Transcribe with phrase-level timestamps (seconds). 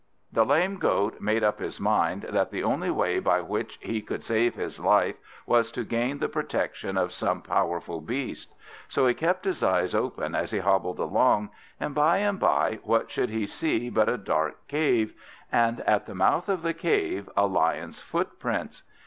[0.33, 4.23] The lame Goat made up his mind that the only way by which he could
[4.23, 8.51] save his life was to gain the protection of some powerful beast.
[8.87, 13.11] So he kept his eyes open as he hobbled along; and, by and by, what
[13.11, 15.13] should he see but a dark cave,
[15.51, 18.81] and at the mouth of the cave, a Lion's footprints.